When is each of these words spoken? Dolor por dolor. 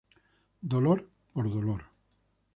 Dolor 0.71 0.99
por 1.33 1.45
dolor. 1.53 1.81